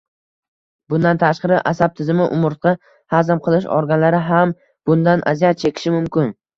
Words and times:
Bundan 0.93 1.21
tashqari 1.23 1.59
asab 1.73 1.93
tizimi, 2.01 2.27
umurtqa, 2.39 2.75
hazm 3.17 3.45
qilish 3.49 3.71
organlari 3.79 4.27
ham 4.33 4.59
bundan 4.89 5.27
aziyat 5.37 5.67
chekishi 5.67 6.01
mumkin. 6.03 6.39